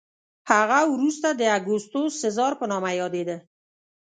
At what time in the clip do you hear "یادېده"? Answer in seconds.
2.99-3.37